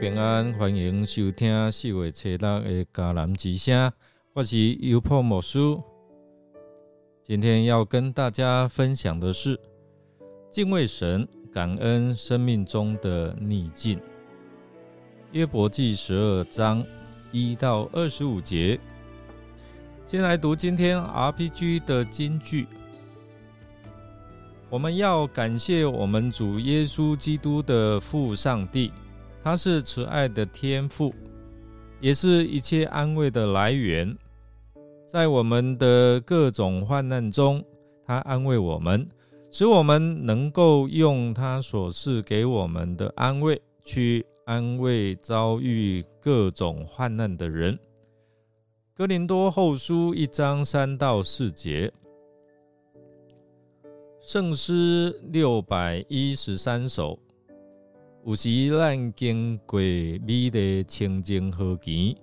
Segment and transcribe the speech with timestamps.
[0.00, 3.92] 平安，欢迎收听四月七日的迦南之声。
[4.32, 5.82] 我是优破魔术。
[7.22, 9.60] 今天要跟大家分享的是
[10.50, 14.00] 敬畏神、感恩生命中的逆境。
[15.32, 16.82] 约伯记十二章
[17.30, 18.80] 一到二十五节。
[20.06, 22.66] 先来读今天 RPG 的金句。
[24.70, 28.90] 我们要感谢我们主耶稣基督的父上帝，
[29.42, 31.14] 他是慈爱的天赋，
[32.00, 34.16] 也是一切安慰的来源。
[35.06, 37.64] 在我们的各种患难中，
[38.06, 39.08] 他安慰我们，
[39.50, 47.78] 使我们能够用他所赐给我们的安慰去安慰遭遇各种患难的人。
[48.94, 51.90] 哥林多后书一章三到四节。
[54.20, 57.18] 圣诗六百一十三首，
[58.26, 62.14] 有时咱经过美的清净河田。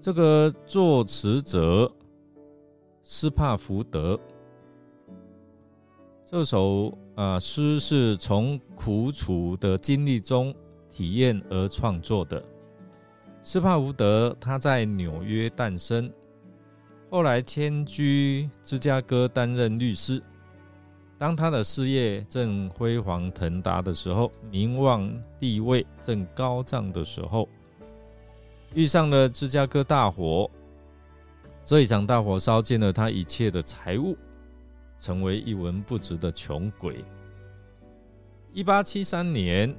[0.00, 1.92] 这个作词者
[3.02, 4.18] 斯帕福德，
[6.24, 10.54] 这首啊诗是从苦楚的经历中
[10.88, 12.40] 体验而创作的。
[13.42, 16.10] 斯帕福德他在纽约诞生。
[17.10, 20.22] 后来迁居芝加哥担任律师。
[21.18, 27.48] 当他的事业正辉煌腾达的时候，名望地位正高涨的时候，
[28.72, 30.48] 遇上了芝加哥大火。
[31.64, 34.16] 这一场大火烧尽了他一切的财物，
[34.96, 37.04] 成为一文不值的穷鬼。
[38.52, 39.74] 一八七三年，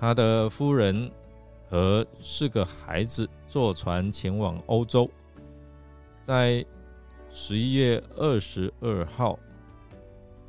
[0.00, 1.10] 他的夫人
[1.68, 5.08] 和四个孩子坐船前往欧洲。
[6.22, 6.64] 在
[7.30, 9.38] 十一月二十二号，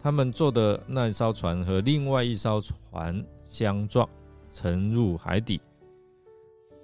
[0.02, 4.08] 他们坐的那艘船和另外一艘船相撞，
[4.52, 5.60] 沉入海底。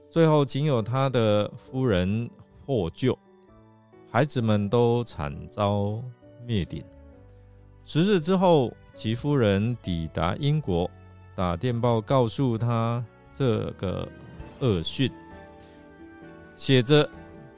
[0.09, 2.29] 最后，仅有他的夫人
[2.65, 3.17] 获救，
[4.11, 6.01] 孩子们都惨遭
[6.45, 6.83] 灭顶。
[7.85, 10.89] 十日之后，其夫人抵达英国，
[11.35, 13.03] 打电报告诉他
[13.33, 14.07] 这个
[14.59, 15.11] 恶讯，
[16.55, 17.09] 写着。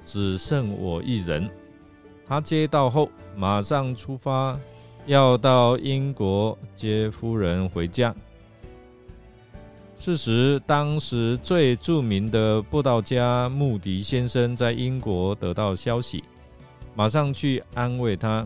[0.08, 1.50] 只剩我一人。
[2.28, 4.56] 他接到后，马上出发，
[5.06, 8.14] 要到英国接夫人回家。
[9.98, 16.24] 事实，当时最著名的布道家穆迪先生在英国得到消息，
[16.96, 18.46] 马上去安慰他。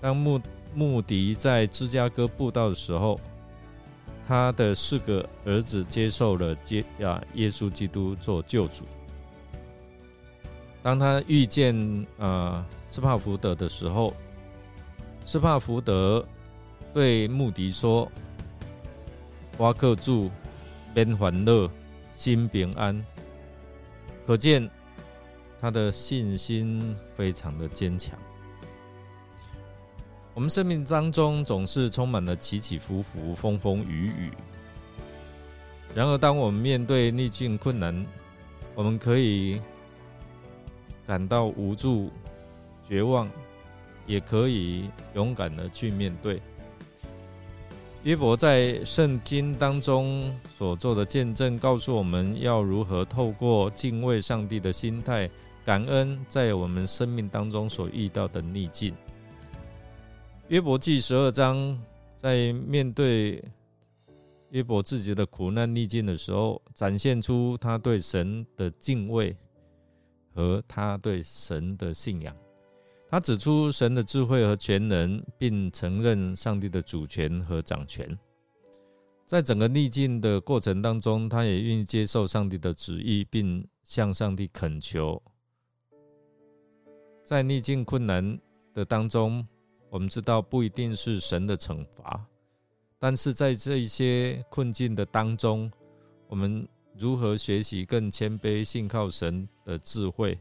[0.00, 0.40] 当穆
[0.74, 3.18] 穆迪在芝加哥布道的时候，
[4.26, 8.84] 他的四个儿子接受了接啊耶稣基督做救主。
[10.82, 11.74] 当他遇见
[12.18, 14.12] 呃斯帕福德的时候，
[15.24, 16.24] 斯帕福德
[16.92, 18.10] 对穆迪说
[19.58, 20.30] ：“瓦克住，
[20.92, 21.70] 边欢乐，
[22.12, 23.04] 心平安。”
[24.26, 24.68] 可见
[25.60, 28.18] 他的信心非常的坚强。
[30.34, 34.32] 我们生命当中总是充满了起起伏伏、风风雨雨。
[35.94, 38.06] 然而，当我们面对逆境困难，
[38.74, 39.60] 我们可以。
[41.06, 42.10] 感到无助、
[42.88, 43.30] 绝望，
[44.06, 46.40] 也可以勇敢的去面对。
[48.02, 55.30] 约伯在圣经当中所做的见证，告诉我们要如何透过敬畏上帝的心态，
[55.64, 58.94] 感恩在我们生命当中所遇到的逆境。
[60.48, 61.78] 约伯记十二章，
[62.16, 63.42] 在面对
[64.50, 69.36] 约伯自己的苦难逆境的时候，展现出他对神的敬畏。
[70.36, 72.36] 和他对神的信仰，
[73.14, 78.18] 他指出神的智慧和全能，并承认上帝的主权和掌权。
[79.24, 85.22] 在整个逆境的过程当中，他也愿意接受上帝的旨意，并向上帝恳求。
[87.22, 88.36] 在逆境困难
[88.74, 89.46] 的当中，
[89.90, 92.26] 我们知道不一定是神的惩罚，
[92.98, 95.70] 但是在这一些困境的当中，
[96.26, 96.66] 我们。
[96.96, 100.38] 如何学习更谦卑、信靠神的智慧，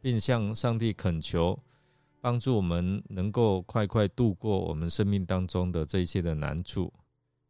[0.00, 1.58] 并向上帝恳求
[2.20, 6.92] 帮助我们，能够快快度过我们生命当中的这些的难处，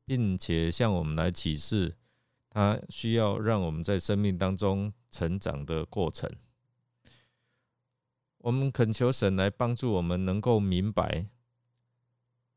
[0.05, 1.97] 并且向我们来启示
[2.51, 6.31] 他需要让我们在生命当中成长的过程。
[8.39, 11.27] 我们恳求神来帮助我们，能够明白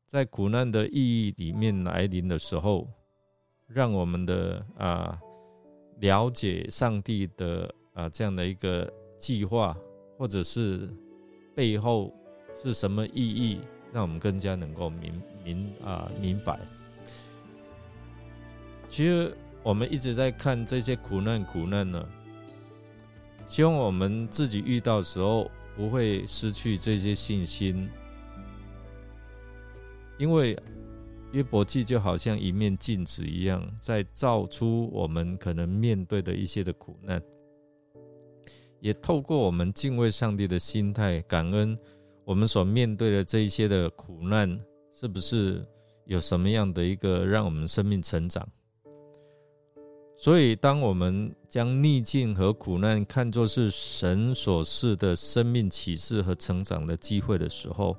[0.06, 0.94] 在苦难的意
[1.28, 2.88] 义里面来临的时候，
[3.66, 5.20] 让我们的啊。
[6.00, 9.76] 了解上帝的啊这样的一个计划，
[10.18, 10.90] 或者是
[11.54, 12.12] 背后
[12.62, 13.60] 是什么意义，
[13.92, 16.58] 让我们更加能够明明啊明白。
[18.88, 22.06] 其实我们一直在看这些苦难，苦难呢，
[23.46, 27.88] 希望我们自己遇到时候不会失去这些信心，
[30.18, 30.58] 因为
[31.32, 37.22] 约伯记就好像一面镜子一样，在照出我们可能面对的一些的苦难，
[38.82, 41.78] 也透过我们敬畏上帝的心态，感恩
[42.24, 44.58] 我们所面对的这一些的苦难，
[44.90, 45.64] 是不是
[46.04, 48.44] 有什么样的一个让我们生命成长？
[50.16, 57.96] 所以，当我们将逆境和苦难看作是神所示的生命启示和成长的机会的时候，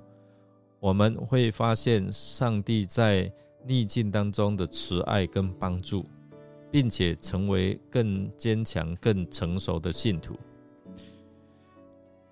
[0.82, 3.32] 我们会发现上帝在
[3.66, 6.06] 逆境当中的慈爱跟帮助，
[6.70, 10.36] 并且成为更坚强、更成熟的信徒。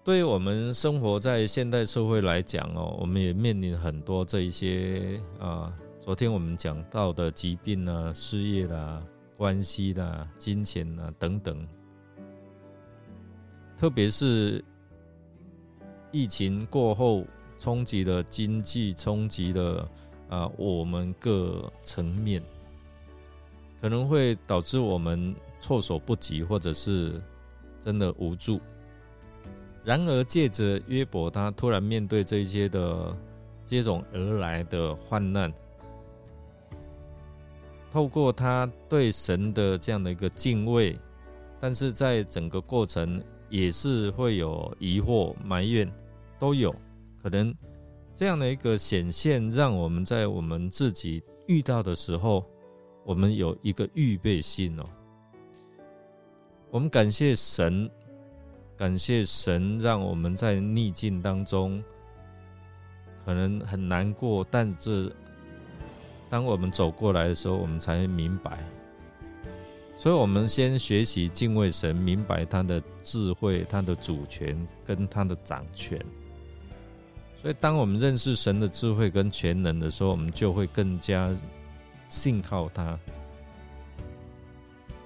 [0.04, 9.02] 对于我们生活在现代社会来讲哦，我们也面临很多这一些啊，昨天我们讲到的疾病啊、失业啦。
[9.38, 11.68] 关系的金钱啊等等，
[13.76, 14.64] 特别是
[16.12, 17.26] 疫情过后
[17.58, 19.88] 冲击的经济，冲击的
[20.30, 22.40] 啊，我们各层面
[23.82, 27.20] 可能会导致我们措手不及，或者是
[27.80, 28.62] 真的无助。
[29.84, 33.18] 然而，借着约伯，他突然面对这些的
[33.66, 35.52] 接踵而来的患难。
[37.92, 40.98] 透过他对神的这样的一个敬畏，
[41.60, 45.92] 但是在整个过程也是会有疑惑、埋怨，
[46.40, 46.74] 都有
[47.22, 47.54] 可能
[48.16, 52.46] 这样的一个显现，让我们在我们自己遇到的时候，
[53.04, 54.84] 我们有一个预备心哦。
[56.70, 57.92] 我们感谢神，
[58.82, 61.84] 感谢神，让我们在逆境当中
[63.24, 65.16] 可能很难过，但是。
[66.32, 68.58] 当我们走过来的时候，我们才明白。
[70.00, 76.00] 所以，我们先学习敬畏神，明白他的智慧、他的主权跟他的掌权。
[77.44, 81.32] 所以，当我们认识神的智慧跟全能的时候，我们就会更加
[82.10, 82.98] 信靠他。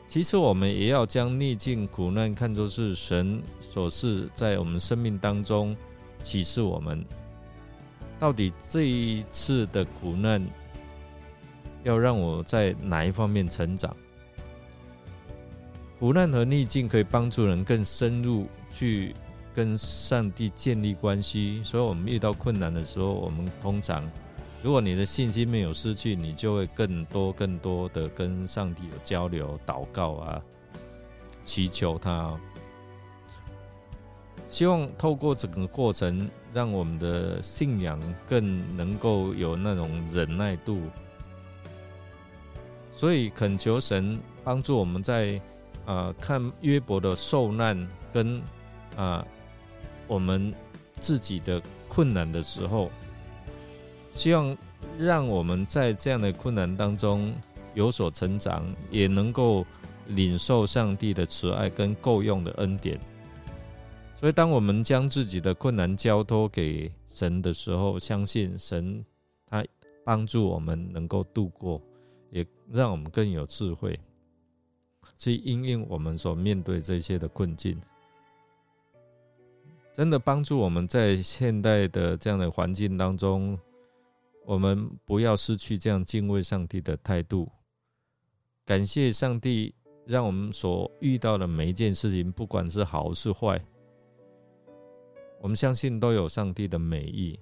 [0.07, 5.75] 其实，我们也要将逆境苦难看作是神所示在我们生命当中
[6.21, 7.03] 启示我们，
[8.19, 10.45] 到底这一次的苦难。
[11.83, 13.95] 要让我在哪一方面成长？
[15.99, 19.13] 苦难和逆境可以帮助人更深入去
[19.53, 21.61] 跟上帝建立关系。
[21.63, 24.03] 所以，我们遇到困难的时候，我们通常，
[24.65, 30.41] 如果你的信心没有失去，你就会更多、更多的跟上帝有交流、祷告啊，
[31.43, 32.35] 祈求他。
[34.49, 40.81] 希望透过整个过程，让我们的信仰更能够有那种忍耐度。
[42.91, 45.39] 所以恳求神帮助我们在
[45.85, 48.41] 啊看约伯的受难跟
[48.95, 49.23] 啊
[50.07, 50.51] 我们
[50.99, 52.89] 自己的困难的时候，
[54.15, 54.57] 希望
[54.97, 57.31] 让我们在这样的困难当中
[57.75, 59.63] 有所成长，也能够
[60.07, 62.99] 领受上帝的慈爱跟够用的恩典。
[64.15, 69.05] 所以，当我们将自己的困难交托给神的时候，相信神
[69.45, 69.63] 他
[70.03, 71.79] 帮助我们能够度过。
[72.31, 73.97] 也让我们更有智慧，
[75.17, 77.79] 去应应我们所面对这些的困境，
[79.93, 83.57] 真的帮助我们在现代的这样的环境当中，
[84.45, 87.51] 我们不要失去这样敬畏上帝的态度。
[88.65, 89.75] 感谢上帝，
[90.05, 93.63] 让我们所遇到的每一件事情，不管是好是坏，
[95.41, 97.39] 我们相信都有上帝的美意。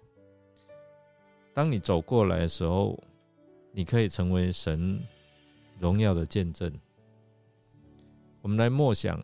[1.54, 2.98] 当你走过来的时候。
[3.76, 5.02] 你可以成为神
[5.80, 6.72] 荣耀的见证。
[8.40, 9.20] 我们来默想：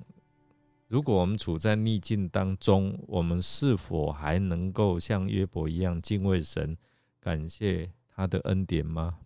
[0.87, 6.75] 如果我们处在逆境当中，我们是否还能够像约伯一样敬畏神、
[7.21, 9.19] 感谢他的恩典吗？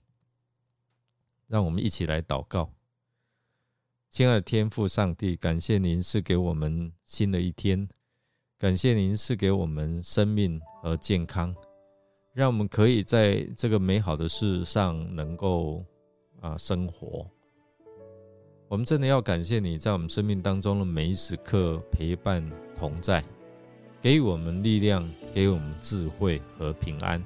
[1.48, 2.72] 让我们一起来祷告。
[4.10, 7.88] 亲爱的天父上帝，感谢您赐给我们新的一天，
[8.58, 11.56] 感谢您赐给我们生命和健康。
[12.34, 15.86] 让我们可以在这个美好的事上能够
[16.42, 17.30] 啊生活。
[18.68, 22.44] 我们真的要感谢你在我们生命当中的每一时刻陪伴
[22.76, 23.24] 同在，
[24.02, 27.24] 给予我们力量，给予我们智慧和平安，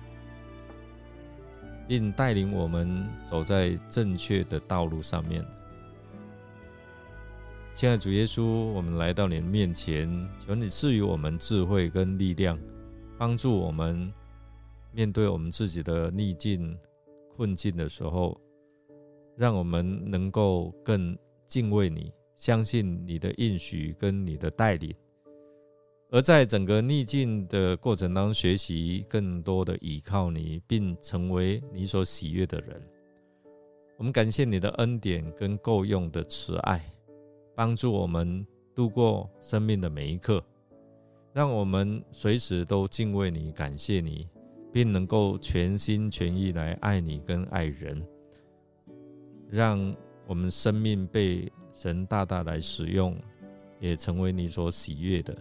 [1.87, 5.45] 并带领我们走在正确的道路上面。
[7.73, 10.09] 亲爱的主耶稣，我们来到你的面前，
[10.45, 12.59] 求你赐予我们智慧跟力量，
[13.17, 14.11] 帮助我们。
[14.93, 16.75] 面对我们自己的逆境、
[17.35, 18.35] 困境的时候，
[19.35, 21.15] 让我们能够更
[21.45, 24.91] 敬畏你，相信你的应许跟你的带领。
[26.09, 32.81] 而在整个逆境的过程当中，学习更多的依靠你，并成为你所喜悦的人。
[33.97, 36.81] 我们感谢你的恩典跟够用的慈爱，
[37.53, 40.41] 帮助我们度过生命的每一刻，
[41.33, 44.29] 让我们随时都敬畏你、感谢你，
[44.71, 48.01] 并能够全心全意来爱你跟爱人，
[49.49, 49.93] 让
[50.25, 53.13] 我们生命被神大大来使用，
[53.81, 55.37] 也成为你所喜悦的。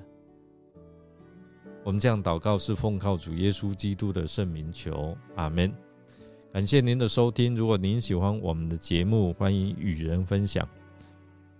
[1.86, 5.72] 我们这样祷告是奉靠主耶稣基督的圣名求，阿门。
[6.52, 10.68] 感谢您的收听，如果您喜欢我们的节目，欢迎与人分享。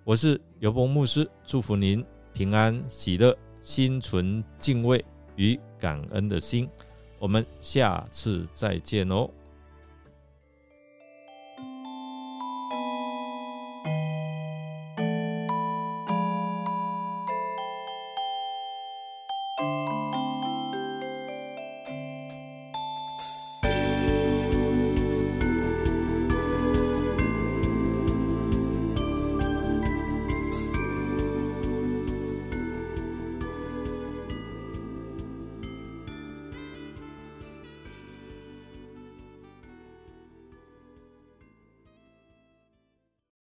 [0.03, 5.05] 我是尤伯牧师，祝福您平安喜乐，心存敬畏
[5.37, 6.69] 与感恩的心。
[7.21, 9.31] 我们下次再见哦。